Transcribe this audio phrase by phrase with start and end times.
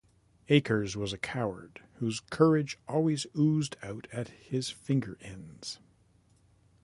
[0.49, 5.77] Acres was a coward, whose "courage always oozed out at his finger ends".